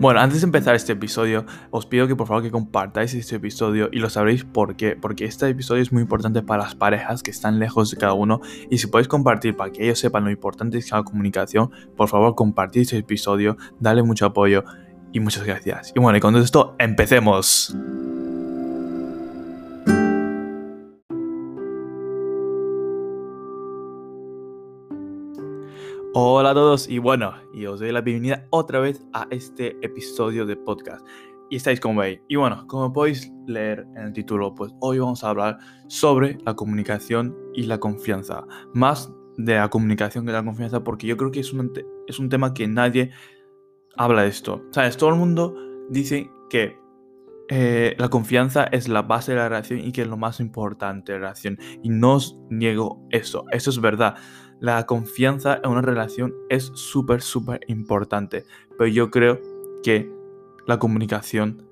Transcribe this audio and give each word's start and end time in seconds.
Bueno, 0.00 0.20
antes 0.20 0.42
de 0.42 0.44
empezar 0.44 0.76
este 0.76 0.92
episodio, 0.92 1.44
os 1.70 1.84
pido 1.84 2.06
que 2.06 2.14
por 2.14 2.28
favor 2.28 2.44
que 2.44 2.52
compartáis 2.52 3.14
este 3.14 3.34
episodio 3.36 3.88
y 3.90 3.98
lo 3.98 4.08
sabréis 4.08 4.44
por 4.44 4.76
qué. 4.76 4.94
Porque 4.94 5.24
este 5.24 5.48
episodio 5.48 5.82
es 5.82 5.92
muy 5.92 6.02
importante 6.02 6.40
para 6.40 6.62
las 6.62 6.76
parejas 6.76 7.24
que 7.24 7.32
están 7.32 7.58
lejos 7.58 7.90
de 7.90 7.96
cada 7.96 8.12
uno. 8.12 8.40
Y 8.70 8.78
si 8.78 8.86
podéis 8.86 9.08
compartir 9.08 9.56
para 9.56 9.72
que 9.72 9.84
ellos 9.84 9.98
sepan 9.98 10.22
lo 10.22 10.30
importante 10.30 10.78
es 10.78 10.88
la 10.92 11.02
comunicación, 11.02 11.72
por 11.96 12.08
favor 12.08 12.36
compartid 12.36 12.82
este 12.82 12.98
episodio, 12.98 13.56
dale 13.80 14.04
mucho 14.04 14.26
apoyo 14.26 14.62
y 15.12 15.18
muchas 15.18 15.44
gracias. 15.44 15.92
Y 15.96 15.98
bueno, 15.98 16.16
y 16.16 16.20
con 16.20 16.32
todo 16.32 16.44
esto, 16.44 16.76
empecemos. 16.78 17.76
Hola 26.14 26.50
a 26.50 26.54
todos 26.54 26.88
y 26.88 26.98
bueno, 26.98 27.34
y 27.52 27.66
os 27.66 27.80
doy 27.80 27.92
la 27.92 28.00
bienvenida 28.00 28.46
otra 28.48 28.80
vez 28.80 29.06
a 29.12 29.26
este 29.30 29.76
episodio 29.82 30.46
de 30.46 30.56
podcast. 30.56 31.06
Y 31.50 31.56
estáis 31.56 31.80
como 31.80 32.00
veis. 32.00 32.18
Y 32.28 32.36
bueno, 32.36 32.66
como 32.66 32.90
podéis 32.90 33.30
leer 33.46 33.86
en 33.94 34.04
el 34.04 34.12
título, 34.14 34.54
pues 34.54 34.72
hoy 34.80 34.98
vamos 34.98 35.22
a 35.22 35.28
hablar 35.28 35.58
sobre 35.88 36.38
la 36.46 36.54
comunicación 36.54 37.36
y 37.52 37.64
la 37.64 37.78
confianza. 37.78 38.42
Más 38.72 39.12
de 39.36 39.56
la 39.56 39.68
comunicación 39.68 40.24
que 40.24 40.32
la 40.32 40.42
confianza, 40.42 40.82
porque 40.82 41.06
yo 41.06 41.18
creo 41.18 41.30
que 41.30 41.40
es 41.40 41.52
un, 41.52 41.70
es 42.06 42.18
un 42.18 42.30
tema 42.30 42.54
que 42.54 42.66
nadie 42.66 43.10
habla 43.98 44.22
de 44.22 44.28
esto. 44.28 44.64
¿Sabes? 44.70 44.96
Todo 44.96 45.10
el 45.10 45.16
mundo 45.16 45.54
dice 45.90 46.30
que 46.48 46.78
eh, 47.50 47.94
la 47.98 48.08
confianza 48.08 48.64
es 48.64 48.88
la 48.88 49.02
base 49.02 49.32
de 49.32 49.38
la 49.38 49.48
relación 49.48 49.80
y 49.80 49.92
que 49.92 50.02
es 50.02 50.08
lo 50.08 50.16
más 50.16 50.40
importante 50.40 51.12
de 51.12 51.18
la 51.18 51.26
relación. 51.26 51.58
Y 51.82 51.90
no 51.90 52.14
os 52.14 52.38
niego 52.48 53.06
eso. 53.10 53.44
Eso 53.52 53.68
es 53.68 53.80
verdad. 53.80 54.16
La 54.60 54.86
confianza 54.86 55.60
en 55.62 55.70
una 55.70 55.82
relación 55.82 56.34
es 56.48 56.72
súper, 56.74 57.22
súper 57.22 57.60
importante. 57.68 58.44
Pero 58.76 58.88
yo 58.88 59.10
creo 59.10 59.40
que 59.82 60.10
la 60.66 60.78
comunicación 60.78 61.68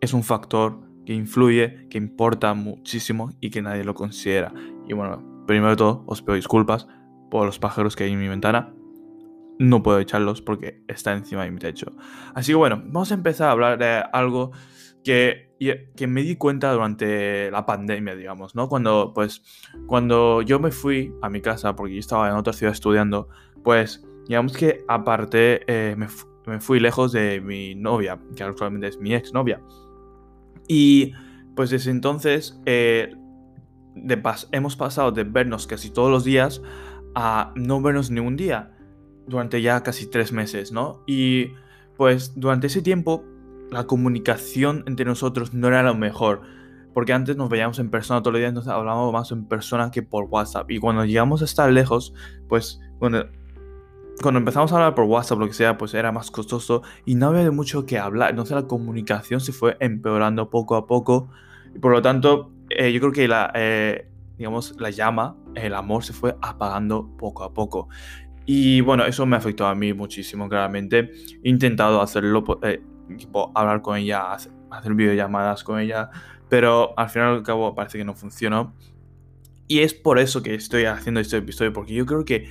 es 0.00 0.12
un 0.12 0.22
factor 0.22 0.78
que 1.06 1.14
influye, 1.14 1.88
que 1.88 1.96
importa 1.96 2.52
muchísimo 2.52 3.32
y 3.40 3.50
que 3.50 3.62
nadie 3.62 3.82
lo 3.82 3.94
considera. 3.94 4.52
Y 4.86 4.92
bueno, 4.92 5.44
primero 5.46 5.70
de 5.70 5.76
todo, 5.76 6.04
os 6.06 6.20
pido 6.20 6.34
disculpas 6.34 6.86
por 7.30 7.46
los 7.46 7.58
pájaros 7.58 7.96
que 7.96 8.04
hay 8.04 8.12
en 8.12 8.20
mi 8.20 8.28
ventana. 8.28 8.74
No 9.58 9.82
puedo 9.82 9.98
echarlos 9.98 10.42
porque 10.42 10.82
está 10.86 11.14
encima 11.14 11.44
de 11.44 11.50
mi 11.50 11.58
techo. 11.58 11.96
Así 12.34 12.52
que 12.52 12.56
bueno, 12.56 12.82
vamos 12.84 13.10
a 13.10 13.14
empezar 13.14 13.48
a 13.48 13.52
hablar 13.52 13.78
de 13.78 14.04
algo 14.12 14.52
que, 15.02 15.47
que 15.58 16.06
me 16.06 16.22
di 16.22 16.36
cuenta 16.36 16.72
durante 16.72 17.50
la 17.50 17.66
pandemia, 17.66 18.14
digamos, 18.14 18.54
¿no? 18.54 18.68
Cuando, 18.68 19.12
pues, 19.14 19.42
cuando 19.86 20.42
yo 20.42 20.60
me 20.60 20.70
fui 20.70 21.12
a 21.20 21.28
mi 21.28 21.40
casa, 21.40 21.74
porque 21.74 21.94
yo 21.94 22.00
estaba 22.00 22.28
en 22.28 22.36
otra 22.36 22.52
ciudad 22.52 22.72
estudiando, 22.72 23.28
pues, 23.64 24.06
digamos 24.26 24.56
que 24.56 24.84
aparte 24.88 25.62
eh, 25.66 25.96
me, 25.96 26.06
me, 26.46 26.60
fui 26.60 26.78
lejos 26.78 27.12
de 27.12 27.40
mi 27.40 27.74
novia, 27.74 28.18
que 28.36 28.44
actualmente 28.44 28.86
es 28.88 28.98
mi 28.98 29.14
ex 29.14 29.32
novia. 29.32 29.60
Y, 30.68 31.12
pues, 31.56 31.70
desde 31.70 31.90
entonces, 31.90 32.60
eh, 32.66 33.14
de 33.94 34.16
pas 34.16 34.48
hemos 34.52 34.76
pasado 34.76 35.10
de 35.10 35.24
vernos 35.24 35.66
casi 35.66 35.90
todos 35.90 36.10
los 36.10 36.22
días 36.22 36.62
a 37.16 37.52
no 37.56 37.82
vernos 37.82 38.12
ni 38.12 38.20
un 38.20 38.36
día 38.36 38.76
durante 39.26 39.60
ya 39.60 39.82
casi 39.82 40.08
tres 40.08 40.30
meses, 40.30 40.70
¿no? 40.70 41.02
Y, 41.06 41.48
pues, 41.96 42.32
durante 42.36 42.68
ese 42.68 42.80
tiempo 42.80 43.24
la 43.70 43.84
comunicación 43.84 44.84
entre 44.86 45.06
nosotros 45.06 45.54
no 45.54 45.68
era 45.68 45.82
lo 45.82 45.94
mejor. 45.94 46.42
Porque 46.94 47.12
antes 47.12 47.36
nos 47.36 47.48
veíamos 47.48 47.78
en 47.78 47.90
persona 47.90 48.20
todos 48.20 48.32
los 48.32 48.40
días, 48.40 48.48
entonces 48.48 48.72
hablábamos 48.72 49.12
más 49.12 49.30
en 49.30 49.44
persona 49.44 49.90
que 49.90 50.02
por 50.02 50.24
WhatsApp. 50.24 50.70
Y 50.70 50.78
cuando 50.78 51.04
llegamos 51.04 51.42
a 51.42 51.44
estar 51.44 51.70
lejos, 51.70 52.12
pues 52.48 52.80
cuando, 52.98 53.28
cuando 54.20 54.38
empezamos 54.38 54.72
a 54.72 54.76
hablar 54.76 54.94
por 54.94 55.04
WhatsApp, 55.04 55.38
lo 55.38 55.46
que 55.46 55.52
sea, 55.52 55.78
pues 55.78 55.94
era 55.94 56.10
más 56.10 56.30
costoso 56.30 56.82
y 57.04 57.14
no 57.14 57.28
había 57.28 57.44
de 57.44 57.50
mucho 57.50 57.86
que 57.86 57.98
hablar. 57.98 58.30
Entonces 58.30 58.56
la 58.56 58.66
comunicación 58.66 59.40
se 59.40 59.52
fue 59.52 59.76
empeorando 59.80 60.50
poco 60.50 60.74
a 60.74 60.86
poco. 60.86 61.28
Y 61.74 61.78
por 61.78 61.92
lo 61.92 62.02
tanto, 62.02 62.50
eh, 62.70 62.92
yo 62.92 63.00
creo 63.00 63.12
que 63.12 63.28
la, 63.28 63.52
eh, 63.54 64.10
digamos, 64.36 64.74
la 64.80 64.90
llama, 64.90 65.36
el 65.54 65.74
amor 65.74 66.04
se 66.04 66.12
fue 66.12 66.36
apagando 66.40 67.08
poco 67.16 67.44
a 67.44 67.52
poco. 67.52 67.88
Y 68.44 68.80
bueno, 68.80 69.04
eso 69.04 69.26
me 69.26 69.36
afectó 69.36 69.66
a 69.66 69.74
mí 69.74 69.92
muchísimo, 69.92 70.48
claramente. 70.48 71.10
He 71.44 71.50
intentado 71.50 72.00
hacerlo. 72.00 72.42
Eh, 72.62 72.82
tipo, 73.16 73.52
hablar 73.54 73.82
con 73.82 73.96
ella, 73.96 74.32
hacer, 74.32 74.94
videollamadas 74.94 75.64
con 75.64 75.80
ella, 75.80 76.10
pero 76.48 76.94
al 76.98 77.08
final 77.08 77.36
al 77.36 77.42
cabo 77.42 77.74
parece 77.74 77.98
que 77.98 78.04
no 78.04 78.14
funcionó. 78.14 78.74
Y 79.66 79.80
es 79.80 79.94
por 79.94 80.18
eso 80.18 80.42
que 80.42 80.54
estoy 80.54 80.84
haciendo 80.84 81.20
este 81.20 81.36
episodio, 81.36 81.72
porque 81.72 81.94
yo 81.94 82.06
creo 82.06 82.24
que 82.24 82.48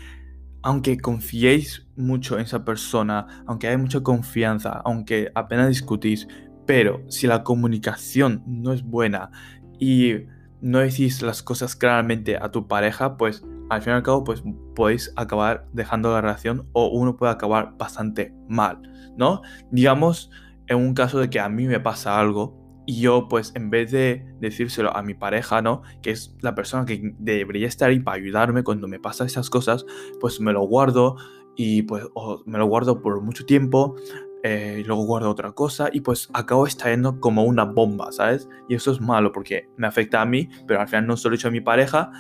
aunque 0.62 0.97
confiéis 1.00 1.88
mucho 1.96 2.35
en 2.35 2.41
esa 2.41 2.66
persona, 2.66 3.44
aunque 3.47 3.67
hay 3.67 3.78
mucha 3.78 4.01
confianza, 4.01 4.81
aunque 4.84 5.31
apenas 5.34 5.69
discutís, 5.69 6.28
pero 6.66 7.01
si 7.07 7.25
la 7.28 7.44
comunicación 7.44 8.44
no 8.46 8.73
es 8.73 8.84
buena 8.84 9.31
y 9.79 10.25
no 10.62 10.79
decís 10.79 11.22
las 11.22 11.41
cosas 11.44 11.75
claramente 11.75 12.38
a 12.38 12.51
tu 12.51 12.67
pareja, 12.67 13.17
pues 13.17 13.44
al 13.69 13.81
fin 13.81 13.94
y 13.94 13.96
al 13.96 14.03
cabo 14.03 14.23
pues 14.23 14.44
podéis 14.75 15.13
acabar 15.16 15.67
dejando 15.73 16.12
la 16.12 16.22
relación 16.22 16.67
o 16.73 16.88
uno 16.88 17.16
puede 17.16 17.31
acabar 17.31 17.75
bastante 17.78 18.34
mal, 18.47 18.81
¿no? 19.17 19.41
Digamos, 19.72 20.29
en 20.67 20.78
un 20.78 20.94
caso 20.94 21.19
de 21.19 21.29
que 21.29 21.39
a 21.39 21.50
mí 21.50 21.66
me 21.67 21.79
pasa 21.79 22.19
algo 22.19 22.67
y 22.85 23.01
yo 23.01 23.28
pues 23.28 23.51
en 23.55 23.69
vez 23.69 23.91
de 23.91 24.25
decírselo 24.39 24.95
a 24.95 25.03
mi 25.03 25.13
pareja, 25.13 25.61
¿no? 25.61 25.81
Que 26.01 26.11
es 26.11 26.35
la 26.41 26.55
persona 26.55 26.85
que 26.85 27.13
debería 27.19 27.67
estar 27.67 27.89
ahí 27.89 28.00
para 28.00 28.17
ayudarme 28.17 28.63
cuando 28.63 28.88
me 28.88 29.00
pasan 29.00 29.28
esas 29.28 29.50
cosas, 29.50 29.85
pues 30.22 30.39
me 30.39 30.53
lo 30.53 30.63
guardo 30.63 31.17
y 31.57 31.81
pues 31.81 32.05
me 32.45 32.57
lo 32.57 32.66
guardo 32.67 33.01
por 33.01 33.22
mucho 33.22 33.45
tiempo, 33.45 33.95
eh, 34.44 34.83
luego 34.85 35.05
guardo 35.05 35.29
otra 35.29 35.51
cosa 35.51 35.89
y 35.91 36.00
pues 36.00 36.29
acabo 36.33 36.66
estallando 36.66 37.19
como 37.19 37.44
una 37.44 37.66
bomba, 37.66 38.11
¿sabes? 38.13 38.47
Y 38.69 38.75
eso 38.75 38.91
es 38.91 39.01
malo 39.01 39.34
porque 39.34 39.67
me 39.75 39.88
afecta 39.88 40.22
a 40.22 40.25
mí, 40.25 40.47
pero 40.66 40.79
al 40.79 40.88
final 40.88 41.07
no 41.07 41.17
solo 41.17 41.35
he 41.35 41.38
hecho 41.38 41.49
a 41.49 41.51
mi 41.51 41.61
pareja 41.61 42.11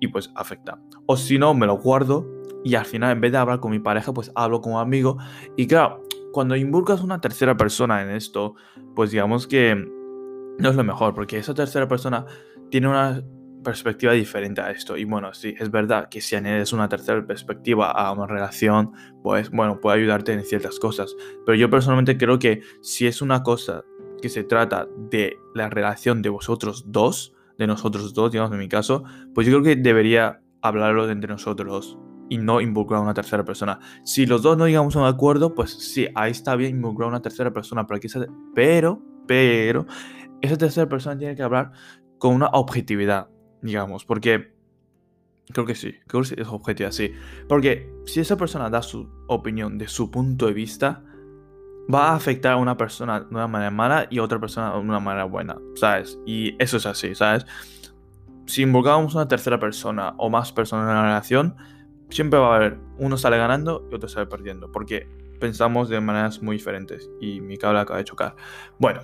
y 0.00 0.08
pues 0.08 0.32
afecta. 0.34 0.80
O 1.06 1.16
si 1.16 1.38
no, 1.38 1.54
me 1.54 1.66
lo 1.66 1.78
guardo 1.78 2.26
y 2.64 2.74
al 2.74 2.84
final 2.84 3.12
en 3.12 3.20
vez 3.20 3.30
de 3.30 3.38
hablar 3.38 3.60
con 3.60 3.70
mi 3.70 3.78
pareja, 3.78 4.12
pues 4.12 4.32
hablo 4.34 4.60
con 4.60 4.72
un 4.72 4.80
amigo 4.80 5.18
y 5.56 5.68
claro, 5.68 6.02
cuando 6.32 6.56
involucras 6.56 7.02
una 7.02 7.20
tercera 7.20 7.56
persona 7.56 8.02
en 8.02 8.10
esto, 8.10 8.54
pues 8.94 9.10
digamos 9.10 9.46
que 9.46 9.74
no 9.74 10.68
es 10.68 10.76
lo 10.76 10.84
mejor, 10.84 11.14
porque 11.14 11.38
esa 11.38 11.54
tercera 11.54 11.88
persona 11.88 12.26
tiene 12.70 12.88
una 12.88 13.22
perspectiva 13.64 14.12
diferente 14.12 14.60
a 14.60 14.70
esto. 14.70 14.96
Y 14.96 15.04
bueno, 15.04 15.32
sí, 15.34 15.54
es 15.58 15.70
verdad 15.70 16.08
que 16.08 16.20
si 16.20 16.36
añades 16.36 16.72
una 16.72 16.88
tercera 16.88 17.24
perspectiva 17.26 17.90
a 17.90 18.12
una 18.12 18.26
relación, 18.26 18.92
pues 19.22 19.50
bueno, 19.50 19.80
puede 19.80 19.98
ayudarte 19.98 20.32
en 20.32 20.44
ciertas 20.44 20.78
cosas. 20.78 21.14
Pero 21.44 21.56
yo 21.56 21.70
personalmente 21.70 22.16
creo 22.16 22.38
que 22.38 22.62
si 22.82 23.06
es 23.06 23.22
una 23.22 23.42
cosa 23.42 23.84
que 24.20 24.28
se 24.28 24.44
trata 24.44 24.88
de 25.10 25.38
la 25.54 25.68
relación 25.68 26.22
de 26.22 26.28
vosotros 26.28 26.84
dos, 26.86 27.34
de 27.58 27.66
nosotros 27.66 28.14
dos, 28.14 28.32
digamos 28.32 28.52
en 28.52 28.58
mi 28.58 28.68
caso, 28.68 29.04
pues 29.34 29.46
yo 29.46 29.60
creo 29.60 29.74
que 29.74 29.80
debería 29.80 30.40
hablarlo 30.62 31.10
entre 31.10 31.30
nosotros 31.30 31.68
dos 31.68 32.09
y 32.30 32.38
no 32.38 32.62
involucrar 32.62 33.00
a 33.00 33.02
una 33.02 33.12
tercera 33.12 33.44
persona. 33.44 33.78
Si 34.04 34.24
los 34.24 34.40
dos 34.40 34.56
no 34.56 34.66
llegamos 34.66 34.96
a 34.96 35.00
un 35.00 35.06
acuerdo, 35.06 35.54
pues 35.54 35.72
sí, 35.72 36.08
ahí 36.14 36.30
está 36.30 36.56
bien 36.56 36.76
involucrar 36.76 37.06
a 37.06 37.10
una 37.10 37.22
tercera 37.22 37.52
persona, 37.52 37.86
pero, 37.86 38.00
pero, 38.54 39.02
pero, 39.26 39.86
esa 40.40 40.56
tercera 40.56 40.88
persona 40.88 41.18
tiene 41.18 41.36
que 41.36 41.42
hablar 41.42 41.72
con 42.18 42.34
una 42.34 42.46
objetividad, 42.52 43.28
digamos, 43.60 44.04
porque 44.04 44.54
creo 45.52 45.66
que 45.66 45.74
sí, 45.74 45.94
creo 46.06 46.22
que 46.22 46.40
es 46.40 46.48
objetiva, 46.48 46.92
sí. 46.92 47.12
Porque 47.48 47.92
si 48.06 48.20
esa 48.20 48.36
persona 48.36 48.70
da 48.70 48.80
su 48.80 49.10
opinión 49.26 49.76
de 49.76 49.88
su 49.88 50.10
punto 50.10 50.46
de 50.46 50.52
vista, 50.52 51.02
va 51.92 52.10
a 52.10 52.14
afectar 52.14 52.52
a 52.52 52.56
una 52.56 52.76
persona 52.76 53.20
de 53.20 53.26
una 53.34 53.48
manera 53.48 53.70
mala 53.72 54.06
y 54.08 54.18
a 54.18 54.22
otra 54.22 54.38
persona 54.38 54.72
de 54.72 54.78
una 54.78 55.00
manera 55.00 55.24
buena, 55.24 55.56
¿sabes? 55.74 56.18
Y 56.26 56.54
eso 56.62 56.76
es 56.76 56.86
así, 56.86 57.14
¿sabes? 57.16 57.44
Si 58.46 58.62
involucramos 58.62 59.14
a 59.14 59.18
una 59.18 59.28
tercera 59.28 59.58
persona 59.58 60.14
o 60.16 60.30
más 60.30 60.52
personas 60.52 60.88
en 60.88 60.94
la 60.94 61.02
relación, 61.02 61.56
siempre 62.10 62.38
va 62.38 62.52
a 62.52 62.56
haber 62.56 62.78
uno 62.98 63.16
sale 63.16 63.38
ganando 63.38 63.86
y 63.90 63.94
otro 63.94 64.08
sale 64.08 64.26
perdiendo, 64.26 64.70
porque 64.70 65.08
pensamos 65.38 65.88
de 65.88 66.00
maneras 66.00 66.42
muy 66.42 66.56
diferentes 66.56 67.10
y 67.20 67.40
mi 67.40 67.56
cable 67.56 67.80
acaba 67.80 67.98
de 67.98 68.04
chocar. 68.04 68.36
Bueno, 68.78 69.02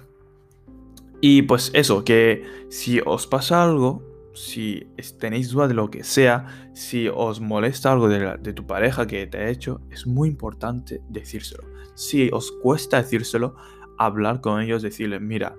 y 1.21 1.43
pues 1.43 1.71
eso, 1.75 2.05
que 2.05 2.45
si 2.69 3.01
os 3.05 3.27
pasa 3.27 3.65
algo, 3.65 4.03
si 4.35 4.87
tenéis 5.19 5.51
duda 5.51 5.67
de 5.67 5.75
lo 5.75 5.91
que 5.91 6.05
sea, 6.05 6.71
si 6.75 7.09
os 7.09 7.41
molesta 7.41 7.91
algo 7.91 8.09
de, 8.09 8.37
de 8.39 8.53
tu 8.53 8.67
pareja 8.67 9.07
que 9.07 9.27
te 9.27 9.39
ha 9.39 9.49
hecho, 9.49 9.81
es 9.91 10.07
muy 10.07 10.29
importante 10.29 11.01
decírselo. 11.09 11.65
Si 11.95 12.29
os 12.33 12.53
cuesta 12.53 12.99
decírselo, 12.99 13.57
hablar 13.99 14.43
con 14.43 14.61
ellos, 14.61 14.83
decirles, 14.83 15.23
mira, 15.23 15.57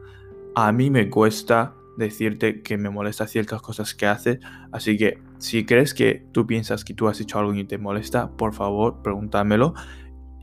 a 0.55 0.71
mí 0.71 0.91
me 0.91 1.09
cuesta 1.09 1.75
decirte 1.97 2.61
que 2.61 2.77
me 2.77 2.89
molesta 2.89 3.27
ciertas 3.27 3.61
cosas 3.61 3.93
que 3.93 4.05
haces. 4.05 4.39
Así 4.71 4.97
que 4.97 5.19
si 5.39 5.65
crees 5.65 5.93
que 5.93 6.25
tú 6.31 6.47
piensas 6.47 6.85
que 6.85 6.93
tú 6.93 7.07
has 7.07 7.19
hecho 7.19 7.39
algo 7.39 7.53
y 7.53 7.63
te 7.65 7.77
molesta, 7.77 8.31
por 8.31 8.53
favor, 8.53 9.01
pregúntamelo. 9.01 9.73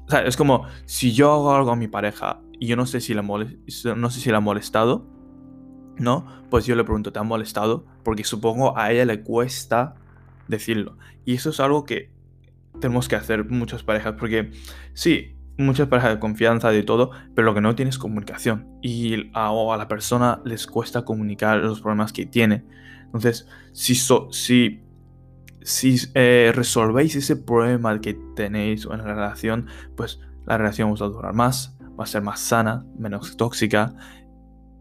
O 0.06 0.10
sea, 0.10 0.22
es 0.24 0.36
como 0.36 0.66
si 0.84 1.12
yo 1.12 1.32
hago 1.32 1.54
algo 1.54 1.70
a 1.70 1.76
mi 1.76 1.88
pareja 1.88 2.40
y 2.60 2.66
yo 2.66 2.76
no 2.76 2.86
sé 2.86 3.00
si 3.00 3.14
la, 3.14 3.22
no 3.22 4.10
sé 4.10 4.20
si 4.20 4.30
la 4.30 4.38
ha 4.38 4.40
molestado, 4.40 5.06
¿no? 5.96 6.26
Pues 6.50 6.66
yo 6.66 6.74
le 6.76 6.84
pregunto, 6.84 7.12
¿te 7.12 7.20
ha 7.20 7.22
molestado? 7.22 7.86
Porque 8.02 8.24
supongo 8.24 8.76
a 8.76 8.92
ella 8.92 9.04
le 9.04 9.22
cuesta 9.22 9.94
decirlo. 10.48 10.98
Y 11.24 11.34
eso 11.34 11.50
es 11.50 11.60
algo 11.60 11.84
que 11.84 12.10
tenemos 12.80 13.08
que 13.08 13.16
hacer 13.16 13.48
muchas 13.48 13.82
parejas, 13.84 14.14
porque 14.18 14.50
sí, 14.92 15.33
muchas 15.58 15.88
parejas 15.88 16.14
de 16.14 16.20
confianza, 16.20 16.70
de 16.70 16.82
todo, 16.82 17.10
pero 17.34 17.46
lo 17.46 17.54
que 17.54 17.60
no 17.60 17.74
tiene 17.74 17.90
es 17.90 17.98
comunicación. 17.98 18.68
Y 18.82 19.30
a, 19.34 19.52
la 19.76 19.88
persona 19.88 20.40
les 20.44 20.66
cuesta 20.66 21.04
comunicar 21.04 21.58
los 21.58 21.80
problemas 21.80 22.12
que 22.12 22.26
tiene. 22.26 22.64
Entonces, 23.06 23.48
si, 23.72 23.94
si 25.62 26.00
eh, 26.14 26.52
resolvéis 26.54 27.16
ese 27.16 27.36
problema 27.36 28.00
que 28.00 28.14
tenéis 28.34 28.86
en 28.86 28.98
la 28.98 29.04
relación, 29.04 29.66
pues 29.96 30.20
la 30.46 30.58
relación 30.58 30.92
va 30.92 31.06
a 31.06 31.08
durar 31.08 31.34
más, 31.34 31.78
va 31.98 32.04
a 32.04 32.06
ser 32.06 32.22
más 32.22 32.40
sana, 32.40 32.84
menos 32.98 33.36
tóxica. 33.36 33.94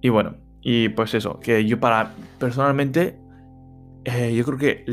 Y 0.01 0.09
bueno, 0.09 0.35
y 0.61 0.89
pues 0.89 1.13
eso, 1.13 1.39
que 1.39 1.65
yo 1.65 1.79
para, 1.79 2.13
personalmente, 2.39 3.19
eh, 4.05 4.33
yo 4.35 4.43
creo 4.45 4.57
que 4.57 4.83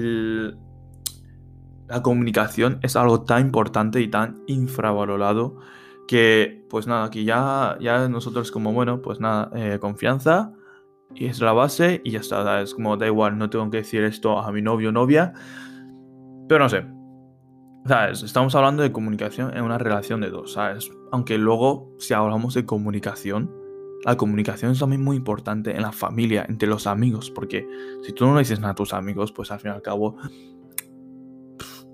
la 1.90 2.02
comunicación 2.02 2.78
es 2.82 2.94
algo 2.94 3.22
tan 3.22 3.46
importante 3.46 4.00
y 4.00 4.06
tan 4.06 4.42
infravalorado 4.46 5.56
que, 6.06 6.64
pues 6.70 6.86
nada, 6.86 7.04
aquí 7.04 7.24
ya, 7.24 7.76
ya 7.80 8.08
nosotros 8.08 8.52
como, 8.52 8.72
bueno, 8.72 9.02
pues 9.02 9.18
nada, 9.18 9.50
eh, 9.54 9.78
confianza 9.80 10.52
y 11.14 11.26
es 11.26 11.40
la 11.40 11.52
base 11.52 12.00
y 12.04 12.12
ya 12.12 12.20
está, 12.20 12.60
es 12.62 12.74
como, 12.74 12.96
da 12.96 13.06
igual, 13.06 13.36
no 13.38 13.50
tengo 13.50 13.68
que 13.70 13.78
decir 13.78 14.04
esto 14.04 14.38
a 14.38 14.52
mi 14.52 14.62
novio 14.62 14.90
o 14.90 14.92
novia, 14.92 15.32
pero 16.48 16.64
no 16.64 16.68
sé, 16.68 16.86
¿sabes? 17.86 18.22
Estamos 18.22 18.54
hablando 18.54 18.84
de 18.84 18.92
comunicación 18.92 19.56
en 19.56 19.64
una 19.64 19.78
relación 19.78 20.20
de 20.20 20.30
dos, 20.30 20.52
¿sabes? 20.52 20.90
Aunque 21.10 21.38
luego, 21.38 21.90
si 21.98 22.14
hablamos 22.14 22.54
de 22.54 22.64
comunicación, 22.66 23.50
la 24.04 24.16
comunicación 24.16 24.72
es 24.72 24.78
también 24.78 25.02
muy 25.02 25.16
importante 25.16 25.74
en 25.74 25.82
la 25.82 25.92
familia, 25.92 26.46
entre 26.48 26.68
los 26.68 26.86
amigos, 26.86 27.32
porque 27.32 27.66
si 28.02 28.12
tú 28.12 28.26
no 28.26 28.34
le 28.34 28.40
dices 28.40 28.60
nada 28.60 28.72
a 28.72 28.76
tus 28.76 28.94
amigos, 28.94 29.32
pues 29.32 29.50
al 29.50 29.58
fin 29.58 29.72
y 29.72 29.74
al 29.74 29.82
cabo 29.82 30.16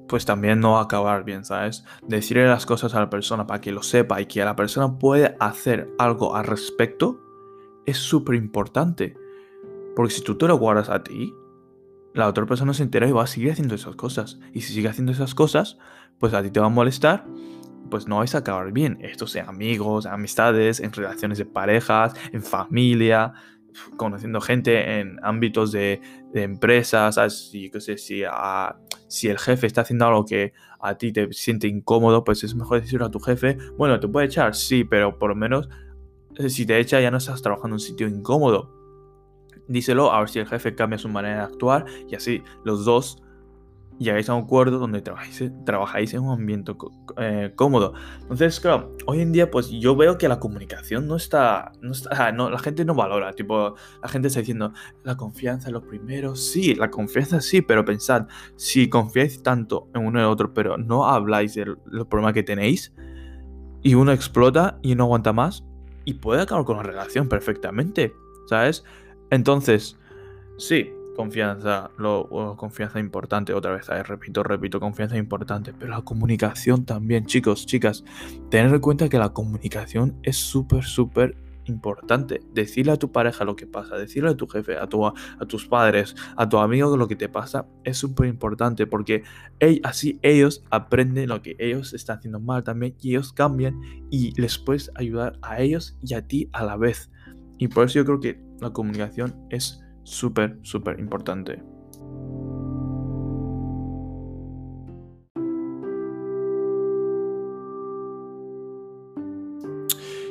pues 0.08 0.24
también 0.24 0.60
no 0.60 0.72
va 0.72 0.80
a 0.80 0.84
acabar 0.84 1.24
bien, 1.24 1.44
¿sabes? 1.44 1.84
Decirle 2.06 2.46
las 2.46 2.66
cosas 2.66 2.94
a 2.94 3.00
la 3.00 3.10
persona 3.10 3.46
para 3.46 3.60
que 3.60 3.72
lo 3.72 3.82
sepa 3.82 4.20
y 4.20 4.26
que 4.26 4.44
la 4.44 4.56
persona 4.56 4.98
pueda 4.98 5.36
hacer 5.40 5.88
algo 5.98 6.36
al 6.36 6.44
respecto 6.44 7.20
es 7.86 7.98
súper 7.98 8.36
importante. 8.36 9.16
Porque 9.94 10.14
si 10.14 10.22
tú 10.22 10.36
te 10.36 10.46
lo 10.46 10.58
guardas 10.58 10.90
a 10.90 11.02
ti, 11.02 11.34
la 12.14 12.28
otra 12.28 12.46
persona 12.46 12.74
se 12.74 12.82
entera 12.82 13.08
y 13.08 13.12
va 13.12 13.24
a 13.24 13.26
seguir 13.26 13.52
haciendo 13.52 13.74
esas 13.74 13.96
cosas. 13.96 14.38
Y 14.52 14.62
si 14.62 14.74
sigue 14.74 14.88
haciendo 14.88 15.12
esas 15.12 15.34
cosas, 15.34 15.78
pues 16.18 16.34
a 16.34 16.42
ti 16.42 16.50
te 16.50 16.60
va 16.60 16.66
a 16.66 16.70
molestar, 16.70 17.26
pues 17.90 18.06
no 18.06 18.18
vais 18.18 18.34
a 18.34 18.38
acabar 18.38 18.72
bien. 18.72 18.98
Esto 19.00 19.26
sea 19.26 19.44
amigos, 19.44 20.06
amistades, 20.06 20.80
en 20.80 20.92
relaciones 20.92 21.38
de 21.38 21.46
parejas, 21.46 22.14
en 22.32 22.42
familia, 22.42 23.34
conociendo 23.96 24.40
gente 24.40 25.00
en 25.00 25.18
ámbitos 25.22 25.72
de, 25.72 26.00
empresas, 26.34 27.18
Si, 27.32 27.70
sé, 27.78 27.96
si, 27.96 28.22
si 29.08 29.28
el 29.28 29.38
jefe 29.38 29.66
está 29.66 29.82
haciendo 29.82 30.06
algo 30.06 30.24
que 30.24 30.52
a 30.80 30.96
ti 30.96 31.12
te 31.12 31.32
siente 31.32 31.68
incómodo, 31.68 32.24
pues 32.24 32.44
es 32.44 32.54
mejor 32.54 32.80
decirlo 32.80 33.06
a 33.06 33.10
tu 33.10 33.20
jefe, 33.20 33.58
bueno, 33.76 33.98
te 34.00 34.08
puede 34.08 34.26
echar, 34.26 34.54
sí, 34.54 34.84
pero 34.84 35.18
por 35.18 35.30
lo 35.30 35.36
menos 35.36 35.68
eh, 36.36 36.48
si 36.50 36.66
te 36.66 36.78
echa 36.78 37.00
ya 37.00 37.10
no 37.10 37.18
estás 37.18 37.42
trabajando 37.42 37.68
en 37.68 37.72
un 37.74 37.80
sitio 37.80 38.08
incómodo. 38.08 38.72
Díselo 39.68 40.12
a 40.12 40.20
ver 40.20 40.28
si 40.28 40.38
el 40.38 40.46
jefe 40.46 40.74
cambia 40.74 40.98
su 40.98 41.08
manera 41.08 41.38
de 41.38 41.42
actuar 41.42 41.86
y 42.08 42.14
así 42.14 42.42
los 42.64 42.84
dos 42.84 43.22
llegáis 43.98 44.28
a 44.28 44.34
un 44.34 44.44
acuerdo 44.44 44.78
donde 44.78 45.02
trabajáis, 45.02 46.14
en 46.14 46.20
un 46.20 46.30
ambiente 46.30 46.72
eh, 47.18 47.52
cómodo. 47.54 47.94
Entonces, 48.22 48.60
claro, 48.60 48.96
hoy 49.06 49.20
en 49.20 49.32
día, 49.32 49.50
pues 49.50 49.70
yo 49.70 49.96
veo 49.96 50.18
que 50.18 50.28
la 50.28 50.38
comunicación 50.38 51.06
no 51.06 51.16
está, 51.16 51.72
no 51.80 51.92
está, 51.92 52.32
no, 52.32 52.50
la 52.50 52.58
gente 52.58 52.84
no 52.84 52.94
valora, 52.94 53.32
tipo, 53.32 53.74
la 54.02 54.08
gente 54.08 54.28
está 54.28 54.40
diciendo, 54.40 54.72
la 55.04 55.16
confianza 55.16 55.68
es 55.68 55.72
lo 55.72 55.82
primero, 55.82 56.36
sí, 56.36 56.74
la 56.74 56.90
confianza 56.90 57.40
sí, 57.40 57.62
pero 57.62 57.84
pensad, 57.84 58.26
si 58.56 58.88
confiáis 58.88 59.42
tanto 59.42 59.88
en 59.94 60.06
uno 60.06 60.20
y 60.20 60.24
otro, 60.24 60.52
pero 60.52 60.76
no 60.76 61.06
habláis 61.06 61.54
de 61.54 61.76
los 61.86 62.06
problemas 62.06 62.34
que 62.34 62.42
tenéis, 62.42 62.92
y 63.82 63.94
uno 63.94 64.12
explota 64.12 64.78
y 64.82 64.94
no 64.94 65.04
aguanta 65.04 65.32
más, 65.32 65.64
y 66.04 66.14
puede 66.14 66.42
acabar 66.42 66.64
con 66.64 66.76
la 66.76 66.82
relación 66.82 67.28
perfectamente, 67.28 68.14
¿sabes? 68.48 68.84
Entonces, 69.30 69.98
sí, 70.58 70.92
confianza, 71.16 71.90
lo, 71.96 72.54
confianza 72.56 73.00
importante, 73.00 73.54
otra 73.54 73.72
vez, 73.72 73.88
repito, 74.06 74.42
repito, 74.42 74.78
confianza 74.78 75.16
importante, 75.16 75.72
pero 75.72 75.90
la 75.90 76.02
comunicación 76.02 76.84
también, 76.84 77.26
chicos, 77.26 77.66
chicas, 77.66 78.04
tener 78.50 78.72
en 78.72 78.80
cuenta 78.80 79.08
que 79.08 79.18
la 79.18 79.30
comunicación 79.30 80.18
es 80.22 80.36
súper, 80.36 80.84
súper 80.84 81.36
importante. 81.64 82.40
Decirle 82.52 82.92
a 82.92 82.96
tu 82.96 83.10
pareja 83.10 83.44
lo 83.44 83.56
que 83.56 83.66
pasa, 83.66 83.96
decirle 83.96 84.30
a 84.30 84.36
tu 84.36 84.46
jefe, 84.46 84.76
a, 84.76 84.86
tu, 84.86 85.04
a 85.04 85.14
tus 85.48 85.66
padres, 85.66 86.14
a 86.36 86.48
tu 86.48 86.58
amigo 86.58 86.96
lo 86.96 87.08
que 87.08 87.16
te 87.16 87.28
pasa, 87.28 87.66
es 87.82 87.98
súper 87.98 88.28
importante 88.28 88.86
porque 88.86 89.24
así 89.82 90.20
ellos 90.22 90.62
aprenden 90.70 91.30
lo 91.30 91.42
que 91.42 91.56
ellos 91.58 91.94
están 91.94 92.18
haciendo 92.18 92.40
mal 92.40 92.62
también 92.62 92.94
y 93.00 93.10
ellos 93.10 93.32
cambian 93.32 93.80
y 94.10 94.38
les 94.40 94.58
puedes 94.58 94.90
ayudar 94.94 95.38
a 95.42 95.60
ellos 95.60 95.98
y 96.02 96.14
a 96.14 96.26
ti 96.26 96.48
a 96.52 96.64
la 96.64 96.76
vez. 96.76 97.10
Y 97.58 97.68
por 97.68 97.86
eso 97.86 97.94
yo 97.94 98.04
creo 98.04 98.20
que 98.20 98.40
la 98.60 98.70
comunicación 98.70 99.34
es 99.50 99.80
súper, 100.06 100.58
súper 100.62 101.00
importante. 101.00 101.62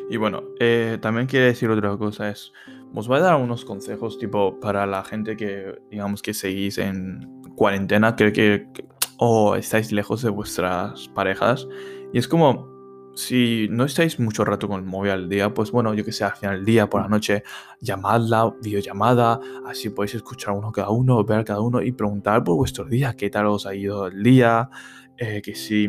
Y 0.10 0.18
bueno, 0.18 0.44
eh, 0.60 0.98
también 1.01 1.27
quiere 1.27 1.48
decir 1.48 1.69
otra 1.69 1.98
cosa, 1.98 2.30
es, 2.30 2.54
os 2.94 3.07
voy 3.07 3.18
a 3.18 3.22
dar 3.22 3.36
unos 3.36 3.66
consejos 3.66 4.18
tipo 4.18 4.60
para 4.62 4.86
la 4.86 5.04
gente 5.04 5.36
que, 5.36 5.77
digamos, 5.92 6.22
que 6.22 6.33
seguís 6.33 6.77
en 6.77 7.42
cuarentena, 7.57 8.16
creo 8.16 8.31
que, 8.31 8.68
o 9.18 9.56
estáis 9.56 9.92
lejos 9.92 10.22
de 10.22 10.30
vuestras 10.30 11.10
parejas. 11.10 11.68
Y 12.13 12.19
es 12.19 12.27
como, 12.30 12.75
si 13.16 13.68
no 13.70 13.86
estáis 13.86 14.20
mucho 14.20 14.44
rato 14.44 14.68
con 14.68 14.82
el 14.82 14.86
móvil 14.86 15.12
al 15.12 15.30
día, 15.30 15.54
pues 15.54 15.72
bueno, 15.72 15.94
yo 15.94 16.04
que 16.04 16.12
sé, 16.12 16.26
al 16.26 16.36
final 16.36 16.58
del 16.58 16.66
día, 16.66 16.90
por 16.90 17.02
la 17.02 17.08
noche, 17.08 17.44
llamadla, 17.80 18.54
videollamada, 18.62 19.40
así 19.66 19.90
podéis 19.90 20.16
escuchar 20.16 20.54
uno 20.54 20.72
cada 20.72 20.90
uno, 20.90 21.24
ver 21.24 21.40
a 21.40 21.44
cada 21.46 21.62
uno 21.62 21.82
y 21.82 21.94
preguntar 21.94 22.44
por 22.44 22.56
vuestro 22.56 22.86
día, 22.86 23.16
qué 23.16 23.30
tal 23.30 23.48
os 23.48 23.66
ha 23.66 23.74
ido 23.74 24.08
el 24.08 24.22
día, 24.22 24.70
eh, 25.18 25.42
que 25.42 25.56
si 25.56 25.88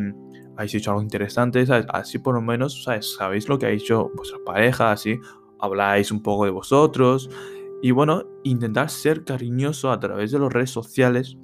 habéis 0.56 0.74
hecho 0.74 0.90
algo 0.92 1.02
interesante, 1.02 1.64
así 1.88 2.18
por 2.18 2.34
lo 2.34 2.40
menos 2.40 2.84
¿sabes? 2.84 3.16
sabéis 3.16 3.48
lo 3.48 3.58
que 3.58 3.66
ha 3.66 3.70
hecho 3.70 4.10
vuestra 4.14 4.38
pareja, 4.44 4.92
así 4.92 5.18
habláis 5.58 6.12
un 6.12 6.22
poco 6.22 6.44
de 6.44 6.50
vosotros 6.52 7.28
y 7.82 7.90
bueno, 7.90 8.22
intentar 8.44 8.88
ser 8.88 9.24
cariñoso 9.24 9.90
a 9.90 9.98
través 9.98 10.30
de 10.30 10.38
las 10.38 10.52
redes 10.52 10.70
sociales, 10.70 11.36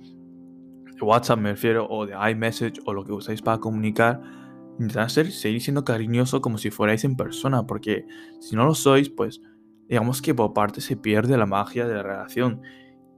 de 0.84 1.02
WhatsApp 1.02 1.38
me 1.38 1.50
refiero, 1.50 1.86
o 1.90 2.06
de 2.06 2.14
iMessage 2.30 2.80
o 2.86 2.92
lo 2.92 3.04
que 3.04 3.12
usáis 3.12 3.42
para 3.42 3.58
comunicar 3.58 4.41
Intentad 4.78 5.08
ser, 5.08 5.30
seguir 5.30 5.60
siendo 5.60 5.84
cariñoso 5.84 6.40
como 6.40 6.58
si 6.58 6.70
fuerais 6.70 7.04
en 7.04 7.16
persona, 7.16 7.66
porque 7.66 8.06
si 8.40 8.56
no 8.56 8.64
lo 8.64 8.74
sois, 8.74 9.10
pues 9.10 9.40
digamos 9.88 10.22
que 10.22 10.34
por 10.34 10.54
parte 10.54 10.80
se 10.80 10.96
pierde 10.96 11.36
la 11.36 11.46
magia 11.46 11.86
de 11.86 11.94
la 11.94 12.02
relación. 12.02 12.62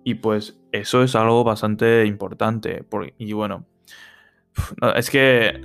Y 0.04 0.16
pues 0.16 0.60
eso 0.72 1.02
es 1.02 1.14
algo 1.14 1.44
bastante 1.44 2.04
importante. 2.06 2.84
y 3.18 3.32
bueno, 3.32 3.66
es 4.96 5.10
que 5.10 5.60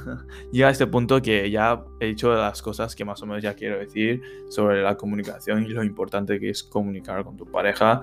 llega 0.52 0.68
a 0.68 0.70
este 0.70 0.86
punto 0.86 1.22
que 1.22 1.50
ya 1.50 1.84
he 2.00 2.06
dicho 2.06 2.34
las 2.34 2.60
cosas 2.62 2.96
que 2.96 3.04
más 3.04 3.22
o 3.22 3.26
menos 3.26 3.42
ya 3.42 3.54
quiero 3.54 3.78
decir 3.78 4.20
sobre 4.48 4.82
la 4.82 4.96
comunicación 4.96 5.64
y 5.64 5.68
lo 5.68 5.84
importante 5.84 6.40
que 6.40 6.50
es 6.50 6.62
comunicar 6.62 7.24
con 7.24 7.36
tu 7.36 7.46
pareja. 7.46 8.02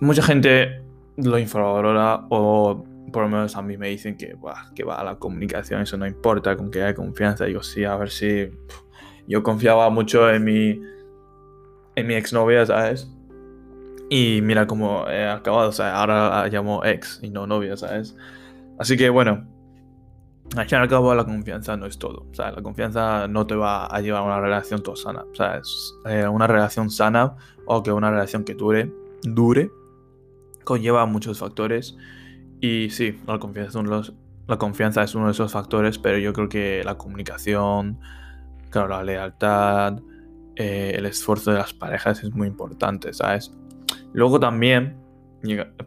Mucha 0.00 0.22
gente 0.22 0.82
lo 1.16 1.38
infravalora 1.38 2.26
o 2.30 2.84
por 3.12 3.22
lo 3.22 3.28
menos 3.28 3.56
a 3.56 3.62
mí 3.62 3.76
me 3.76 3.88
dicen 3.88 4.16
que, 4.16 4.36
que 4.74 4.84
va 4.84 5.04
la 5.04 5.16
comunicación, 5.16 5.82
eso 5.82 5.96
no 5.96 6.06
importa, 6.06 6.56
con 6.56 6.70
que 6.70 6.82
haya 6.82 6.94
confianza. 6.94 7.44
Digo, 7.44 7.62
sí, 7.62 7.84
a 7.84 7.96
ver 7.96 8.10
si. 8.10 8.50
Yo 9.28 9.42
confiaba 9.42 9.88
mucho 9.90 10.28
en 10.30 10.44
mi. 10.44 10.80
en 11.94 12.06
mi 12.06 12.14
exnovia, 12.14 12.66
¿sabes? 12.66 13.08
Y 14.10 14.40
mira 14.42 14.66
cómo 14.66 15.08
he 15.08 15.26
acabado, 15.26 15.70
o 15.70 15.72
sea, 15.72 15.96
ahora 15.96 16.42
la 16.42 16.48
llamo 16.48 16.84
ex 16.84 17.20
y 17.22 17.30
no 17.30 17.46
novia, 17.46 17.76
¿sabes? 17.76 18.16
Así 18.78 18.96
que 18.96 19.08
bueno, 19.08 19.46
al 20.56 20.68
fin 20.68 20.78
y 20.78 20.82
al 20.82 20.88
cabo 20.88 21.14
la 21.14 21.24
confianza 21.24 21.76
no 21.76 21.86
es 21.86 21.98
todo. 21.98 22.26
O 22.30 22.34
sea, 22.34 22.50
la 22.52 22.60
confianza 22.62 23.26
no 23.26 23.46
te 23.46 23.54
va 23.54 23.86
a 23.86 24.00
llevar 24.00 24.22
a 24.22 24.24
una 24.24 24.40
relación 24.40 24.82
toda 24.82 24.96
sana. 24.96 25.24
O 25.30 25.34
sea, 25.34 25.56
es, 25.56 25.94
eh, 26.06 26.28
una 26.28 26.46
relación 26.46 26.90
sana 26.90 27.36
o 27.64 27.82
que 27.82 27.90
una 27.90 28.10
relación 28.10 28.44
que 28.44 28.54
dure, 28.54 28.92
dure, 29.22 29.70
conlleva 30.64 31.06
muchos 31.06 31.38
factores 31.38 31.96
y 32.62 32.90
sí, 32.90 33.18
la 33.26 33.40
confianza, 33.40 33.70
es 33.80 33.84
uno 33.84 34.02
la 34.46 34.56
confianza 34.56 35.02
es 35.02 35.14
uno 35.16 35.26
de 35.26 35.32
esos 35.32 35.50
factores, 35.50 35.98
pero 35.98 36.16
yo 36.18 36.32
creo 36.32 36.48
que 36.48 36.82
la 36.84 36.96
comunicación, 36.96 37.98
claro, 38.70 38.88
la 38.88 39.02
lealtad, 39.02 40.00
eh, 40.54 40.92
el 40.94 41.06
esfuerzo 41.06 41.50
de 41.50 41.58
las 41.58 41.74
parejas 41.74 42.22
es 42.22 42.32
muy 42.32 42.46
importante, 42.46 43.12
¿sabes? 43.14 43.52
Luego 44.12 44.38
también 44.38 44.96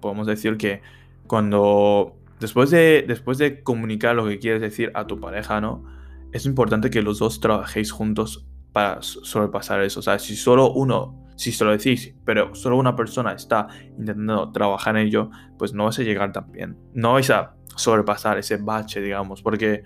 podemos 0.01 0.27
decir 0.27 0.57
que 0.57 0.81
cuando 1.27 2.17
después 2.41 2.71
de, 2.71 3.05
después 3.07 3.37
de 3.37 3.63
comunicar 3.63 4.13
lo 4.13 4.27
que 4.27 4.39
quieres 4.39 4.59
decir 4.59 4.91
a 4.95 5.07
tu 5.07 5.17
pareja, 5.19 5.61
¿no? 5.61 5.85
Es 6.33 6.45
importante 6.45 6.89
que 6.89 7.01
los 7.01 7.19
dos 7.19 7.39
trabajéis 7.39 7.91
juntos 7.91 8.45
para 8.73 9.01
sobrepasar 9.01 9.81
eso. 9.81 10.01
O 10.01 10.03
sea, 10.03 10.19
si 10.19 10.35
solo 10.35 10.73
uno 10.73 11.24
si 11.35 11.51
se 11.51 11.65
lo 11.65 11.71
decís, 11.71 12.15
pero 12.25 12.55
solo 12.55 12.77
una 12.77 12.95
persona 12.95 13.33
está 13.33 13.67
intentando 13.97 14.51
trabajar 14.51 14.97
en 14.97 15.07
ello, 15.07 15.29
pues 15.57 15.73
no 15.73 15.83
vais 15.85 15.99
a 15.99 16.03
llegar 16.03 16.31
tan 16.31 16.51
bien. 16.51 16.77
No 16.93 17.13
vais 17.13 17.29
a 17.29 17.55
sobrepasar 17.75 18.37
ese 18.37 18.57
bache, 18.57 19.01
digamos, 19.01 19.41
porque 19.41 19.83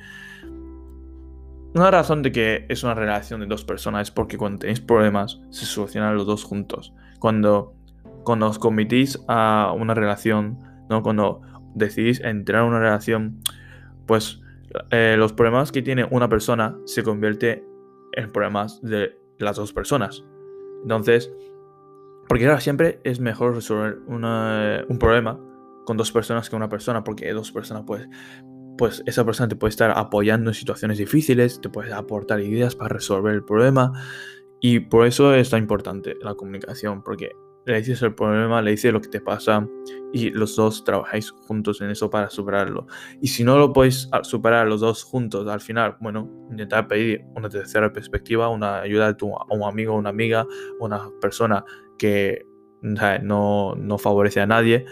una 1.73 1.91
razón 1.91 2.23
de 2.23 2.31
que 2.31 2.65
es 2.67 2.83
una 2.83 2.95
relación 2.95 3.41
de 3.41 3.45
dos 3.45 3.63
personas 3.63 4.03
es 4.03 4.11
porque 4.11 4.37
cuando 4.37 4.59
tenéis 4.59 4.81
problemas 4.81 5.39
se 5.51 5.65
solucionan 5.65 6.15
los 6.15 6.25
dos 6.25 6.43
juntos. 6.43 6.93
Cuando, 7.19 7.75
cuando 8.23 8.47
os 8.47 8.57
comitís 8.57 9.19
a 9.27 9.73
una 9.77 9.93
relación, 9.93 10.57
¿no? 10.89 11.03
cuando 11.03 11.41
decidís 11.75 12.21
entrar 12.21 12.63
en 12.63 12.69
una 12.69 12.79
relación, 12.79 13.39
pues 14.07 14.41
eh, 14.89 15.15
los 15.17 15.33
problemas 15.33 15.71
que 15.71 15.81
tiene 15.81 16.07
una 16.09 16.27
persona 16.27 16.75
se 16.85 17.03
convierte 17.03 17.63
en 18.13 18.31
problemas 18.31 18.81
de 18.81 19.19
las 19.37 19.57
dos 19.57 19.71
personas. 19.71 20.23
Entonces, 20.81 21.31
porque 22.27 22.45
ahora 22.45 22.59
siempre 22.59 22.99
es 23.03 23.19
mejor 23.19 23.55
resolver 23.55 23.99
un 24.07 24.97
problema 24.99 25.39
con 25.85 25.97
dos 25.97 26.11
personas 26.11 26.49
que 26.49 26.55
una 26.55 26.69
persona, 26.69 27.03
porque 27.03 27.31
dos 27.33 27.51
personas 27.51 27.83
pues 27.85 28.07
pues 28.77 29.03
esa 29.05 29.25
persona 29.25 29.49
te 29.49 29.57
puede 29.57 29.71
estar 29.71 29.91
apoyando 29.91 30.51
en 30.51 30.53
situaciones 30.53 30.97
difíciles, 30.97 31.59
te 31.59 31.67
puede 31.67 31.91
aportar 31.91 32.39
ideas 32.39 32.77
para 32.77 32.87
resolver 32.87 33.33
el 33.33 33.43
problema 33.43 33.91
y 34.61 34.79
por 34.79 35.05
eso 35.05 35.33
es 35.33 35.49
tan 35.49 35.59
importante 35.59 36.15
la 36.21 36.35
comunicación, 36.35 37.03
porque 37.03 37.31
le 37.65 37.77
dices 37.77 38.01
el 38.01 38.15
problema, 38.15 38.61
le 38.61 38.71
dices 38.71 38.91
lo 38.91 39.01
que 39.01 39.09
te 39.09 39.21
pasa 39.21 39.67
y 40.11 40.31
los 40.31 40.55
dos 40.55 40.83
trabajáis 40.83 41.31
juntos 41.31 41.81
en 41.81 41.89
eso 41.91 42.09
para 42.09 42.29
superarlo. 42.29 42.87
Y 43.21 43.27
si 43.27 43.43
no 43.43 43.57
lo 43.57 43.73
podéis 43.73 44.09
superar 44.23 44.67
los 44.67 44.81
dos 44.81 45.03
juntos, 45.03 45.47
al 45.47 45.61
final, 45.61 45.97
bueno, 45.99 46.29
intentar 46.49 46.87
pedir 46.87 47.23
una 47.35 47.49
tercera 47.49 47.91
perspectiva, 47.93 48.49
una 48.49 48.81
ayuda 48.81 49.13
de 49.13 49.17
a 49.21 49.53
un 49.53 49.63
amigo, 49.63 49.95
una 49.95 50.09
amiga, 50.09 50.47
una 50.79 51.09
persona 51.21 51.63
que 51.97 52.45
no, 52.81 53.75
no 53.75 53.97
favorece 53.97 54.39
a 54.39 54.47
nadie 54.47 54.85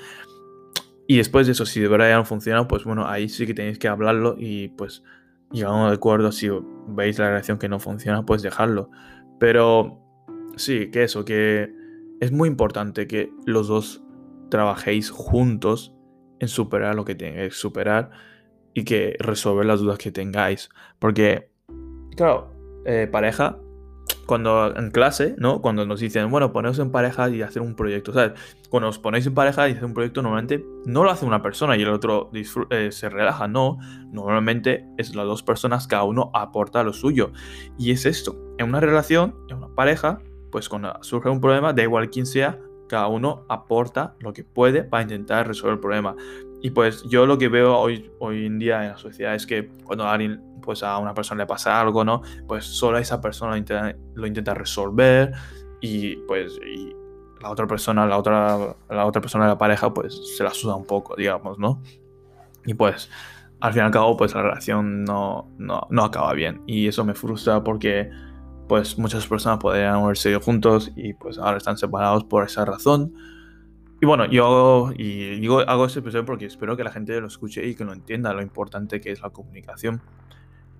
y 1.07 1.17
después 1.17 1.47
de 1.47 1.53
eso, 1.53 1.65
si 1.65 1.79
de 1.79 1.88
verdad 1.88 2.09
ya 2.09 2.17
no 2.17 2.25
funciona, 2.25 2.67
pues 2.67 2.83
bueno, 2.83 3.07
ahí 3.07 3.29
sí 3.29 3.47
que 3.47 3.53
tenéis 3.53 3.79
que 3.79 3.88
hablarlo 3.88 4.36
y 4.38 4.67
pues 4.69 5.03
llegamos 5.51 5.89
de 5.89 5.95
acuerdo. 5.95 6.33
Si 6.33 6.50
veis 6.89 7.17
la 7.17 7.29
relación 7.29 7.57
que 7.57 7.69
no 7.69 7.79
funciona, 7.79 8.25
pues 8.25 8.41
dejarlo. 8.41 8.91
Pero 9.39 10.01
sí, 10.57 10.91
que 10.91 11.03
eso, 11.03 11.24
que 11.24 11.74
es 12.19 12.31
muy 12.31 12.50
importante 12.50 13.07
que 13.07 13.31
los 13.45 13.67
dos 13.67 14.03
trabajéis 14.50 15.09
juntos 15.09 15.93
en 16.39 16.47
superar 16.47 16.95
lo 16.95 17.05
que 17.05 17.15
tengáis 17.15 17.50
que 17.50 17.59
superar 17.59 18.12
y 18.74 18.83
que 18.83 19.15
resolver 19.19 19.65
las 19.65 19.79
dudas 19.79 19.97
que 19.97 20.12
tengáis. 20.12 20.69
Porque, 21.00 21.50
claro, 22.15 22.51
eh, 22.86 23.07
pareja 23.12 23.59
cuando 24.27 24.75
en 24.75 24.91
clase, 24.91 25.36
¿no? 25.38 25.62
Cuando 25.62 25.86
nos 25.86 26.00
dicen, 26.01 26.29
bueno, 26.29 26.51
poneos 26.51 26.77
en 26.79 26.91
pareja 26.91 27.29
y 27.29 27.41
hacer 27.41 27.62
un 27.62 27.75
proyecto. 27.75 28.13
Sea, 28.13 28.33
cuando 28.69 28.89
os 28.89 29.00
ponéis 29.00 29.25
en 29.25 29.33
pareja 29.33 29.67
y 29.67 29.71
hacer 29.71 29.86
un 29.86 29.93
proyecto, 29.93 30.21
normalmente 30.21 30.63
no 30.86 31.03
lo 31.03 31.09
hace 31.09 31.25
una 31.25 31.41
persona 31.41 31.77
y 31.77 31.81
el 31.81 31.89
otro 31.89 32.29
eh, 32.69 32.91
se 32.91 33.09
relaja. 33.09 33.47
No, 33.47 33.79
normalmente 34.12 34.86
es 34.97 35.15
las 35.15 35.25
dos 35.25 35.43
personas, 35.43 35.88
cada 35.88 36.03
uno 36.03 36.29
aporta 36.33 36.83
lo 36.83 36.93
suyo. 36.93 37.31
Y 37.79 37.91
es 37.91 38.05
esto. 38.05 38.38
En 38.57 38.67
una 38.67 38.81
relación, 38.81 39.36
en 39.50 39.57
una 39.57 39.74
pareja, 39.74 40.19
pues 40.51 40.69
cuando 40.69 40.93
surge 41.01 41.29
un 41.29 41.41
problema, 41.41 41.73
da 41.73 41.83
igual 41.83 42.09
quién 42.09 42.25
sea, 42.25 42.59
cada 42.87 43.07
uno 43.07 43.45
aporta 43.49 44.15
lo 44.19 44.33
que 44.33 44.43
puede 44.43 44.83
para 44.83 45.03
intentar 45.03 45.47
resolver 45.47 45.73
el 45.73 45.79
problema. 45.79 46.15
Y 46.61 46.71
pues 46.71 47.03
yo 47.03 47.25
lo 47.25 47.37
que 47.37 47.49
veo 47.49 47.77
hoy, 47.77 48.11
hoy 48.19 48.45
en 48.45 48.57
día 48.59 48.83
en 48.83 48.91
la 48.91 48.97
sociedad 48.97 49.35
es 49.35 49.45
que 49.45 49.69
cuando 49.83 50.07
alguien, 50.07 50.41
pues 50.61 50.83
a 50.83 50.97
una 50.97 51.13
persona 51.13 51.43
le 51.43 51.47
pasa 51.47 51.79
algo, 51.79 52.03
¿no? 52.03 52.21
Pues 52.47 52.65
solo 52.65 52.97
esa 52.97 53.21
persona 53.21 53.51
lo 53.51 53.57
intenta, 53.57 53.95
lo 54.15 54.27
intenta 54.27 54.53
resolver 54.53 55.33
y 55.81 56.15
pues 56.27 56.59
la 57.41 57.51
otra 57.51 57.67
persona, 57.67 58.05
la 58.07 58.17
otra, 58.17 58.75
la 58.89 59.05
otra 59.05 59.21
persona 59.21 59.45
de 59.45 59.51
la 59.51 59.57
pareja, 59.57 59.93
pues 59.93 60.35
se 60.35 60.43
la 60.43 60.51
suda 60.51 60.75
un 60.75 60.85
poco, 60.85 61.15
digamos, 61.15 61.59
¿no? 61.59 61.81
Y 62.65 62.73
pues 62.73 63.09
al 63.59 63.73
fin 63.73 63.81
y 63.81 63.85
al 63.85 63.91
cabo, 63.91 64.17
pues 64.17 64.33
la 64.33 64.41
relación 64.41 65.03
no, 65.03 65.49
no, 65.57 65.87
no 65.89 66.03
acaba 66.03 66.33
bien. 66.33 66.61
Y 66.67 66.87
eso 66.87 67.03
me 67.05 67.13
frustra 67.13 67.63
porque 67.63 68.09
pues 68.67 68.97
muchas 68.97 69.25
personas 69.27 69.59
podrían 69.59 69.95
haberse 69.95 70.29
ido 70.29 70.41
juntos 70.41 70.91
y 70.95 71.13
pues 71.13 71.38
ahora 71.38 71.57
están 71.57 71.77
separados 71.77 72.24
por 72.25 72.43
esa 72.45 72.65
razón. 72.65 73.13
Y 74.00 74.05
bueno, 74.05 74.25
yo 74.25 74.91
y 74.95 75.39
digo, 75.39 75.62
hago 75.62 75.86
este 75.86 76.00
episodio 76.00 76.25
porque 76.25 76.45
espero 76.45 76.77
que 76.77 76.83
la 76.83 76.91
gente 76.91 77.19
lo 77.19 77.27
escuche 77.27 77.65
y 77.65 77.75
que 77.75 77.83
lo 77.83 77.93
entienda 77.93 78.33
lo 78.33 78.41
importante 78.41 79.01
que 79.01 79.12
es 79.12 79.21
la 79.21 79.31
comunicación. 79.31 80.01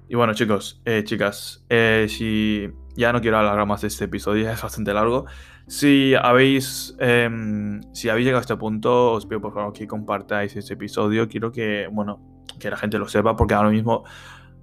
Y 0.10 0.16
bueno, 0.16 0.34
chicos, 0.34 0.82
eh, 0.86 1.04
chicas, 1.04 1.66
eh, 1.70 2.08
si 2.10 2.70
ya 2.96 3.12
no 3.12 3.20
quiero 3.20 3.38
hablar 3.38 3.66
más 3.66 3.82
de 3.82 3.88
este 3.88 4.06
episodio, 4.06 4.50
es 4.50 4.62
bastante 4.62 4.94
largo. 4.94 5.26
Si 5.68 6.14
habéis, 6.16 6.96
em, 7.00 7.82
si 7.94 8.08
habéis 8.08 8.26
llegado 8.26 8.40
a 8.40 8.42
este 8.42 8.56
punto, 8.56 9.14
os 9.14 9.26
pido 9.26 9.42
por 9.42 9.54
favor 9.54 9.74
que 9.74 9.86
compartáis 9.86 10.56
este 10.56 10.76
episodio. 10.76 11.28
Quiero 11.28 11.52
que, 11.52 11.90
bueno, 11.92 12.22
que 12.58 12.70
la 12.70 12.78
gente 12.78 12.98
lo 12.98 13.08
sepa, 13.10 13.36
porque 13.36 13.54
ahora 13.54 13.70
mismo 13.70 14.06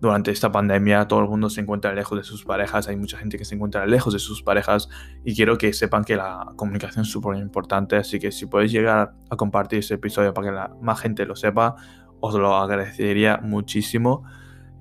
durante 0.00 0.30
esta 0.30 0.52
pandemia 0.52 1.08
todo 1.08 1.20
el 1.20 1.28
mundo 1.28 1.48
se 1.48 1.60
encuentra 1.60 1.94
lejos 1.94 2.18
de 2.18 2.24
sus 2.24 2.44
parejas, 2.44 2.88
hay 2.88 2.96
mucha 2.96 3.16
gente 3.16 3.38
que 3.38 3.44
se 3.44 3.54
encuentra 3.54 3.86
lejos 3.86 4.12
de 4.12 4.18
sus 4.18 4.42
parejas 4.42 4.88
y 5.24 5.34
quiero 5.34 5.56
que 5.56 5.72
sepan 5.72 6.04
que 6.04 6.16
la 6.16 6.52
comunicación 6.56 7.04
es 7.04 7.10
súper 7.10 7.36
importante, 7.38 7.96
así 7.96 8.18
que 8.18 8.30
si 8.32 8.46
podéis 8.46 8.72
llegar 8.72 9.14
a 9.30 9.36
compartir 9.36 9.78
este 9.78 9.94
episodio 9.94 10.34
para 10.34 10.48
que 10.48 10.52
la, 10.52 10.76
más 10.80 11.00
gente 11.00 11.24
lo 11.24 11.36
sepa, 11.36 11.76
os 12.20 12.34
lo 12.34 12.56
agradecería 12.56 13.38
muchísimo. 13.42 14.24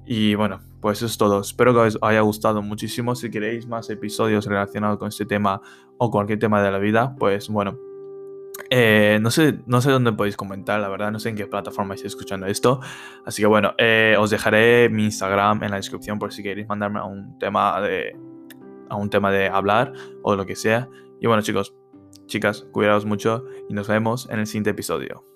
Y 0.05 0.35
bueno, 0.35 0.61
pues 0.81 0.99
eso 0.99 1.05
es 1.05 1.17
todo. 1.17 1.41
Espero 1.41 1.73
que 1.73 1.79
os 1.79 1.99
haya 2.01 2.21
gustado 2.21 2.61
muchísimo. 2.61 3.15
Si 3.15 3.29
queréis 3.29 3.67
más 3.67 3.89
episodios 3.89 4.45
relacionados 4.45 4.97
con 4.97 5.07
este 5.07 5.25
tema 5.25 5.61
o 5.97 6.11
cualquier 6.11 6.39
tema 6.39 6.61
de 6.61 6.71
la 6.71 6.79
vida, 6.79 7.15
pues 7.17 7.49
bueno, 7.49 7.77
eh, 8.69 9.19
no, 9.21 9.31
sé, 9.31 9.59
no 9.65 9.81
sé 9.81 9.91
dónde 9.91 10.13
podéis 10.13 10.37
comentar, 10.37 10.79
la 10.79 10.89
verdad, 10.89 11.11
no 11.11 11.19
sé 11.19 11.29
en 11.29 11.35
qué 11.35 11.47
plataforma 11.47 11.95
estáis 11.95 12.13
escuchando 12.13 12.45
esto. 12.45 12.79
Así 13.25 13.41
que 13.41 13.47
bueno, 13.47 13.73
eh, 13.77 14.15
os 14.19 14.29
dejaré 14.29 14.89
mi 14.89 15.05
Instagram 15.05 15.63
en 15.63 15.71
la 15.71 15.77
descripción 15.77 16.19
por 16.19 16.33
si 16.33 16.43
queréis 16.43 16.67
mandarme 16.67 16.99
a 16.99 17.05
un 17.05 17.37
tema 17.39 17.79
de. 17.81 18.15
a 18.89 18.95
un 18.95 19.09
tema 19.09 19.31
de 19.31 19.47
hablar 19.47 19.93
o 20.21 20.35
lo 20.35 20.45
que 20.45 20.55
sea. 20.55 20.89
Y 21.19 21.27
bueno, 21.27 21.41
chicos, 21.41 21.75
chicas, 22.27 22.67
cuidaos 22.71 23.05
mucho 23.05 23.45
y 23.69 23.73
nos 23.73 23.87
vemos 23.87 24.29
en 24.29 24.39
el 24.39 24.47
siguiente 24.47 24.71
episodio. 24.71 25.32